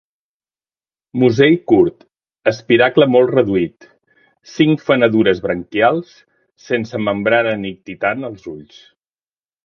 [1.23, 2.05] Musell curt,
[2.51, 3.85] espiracle molt reduït,
[4.53, 6.15] cinc fenedures branquials,
[6.69, 8.81] sense membrana nictitant als ulls.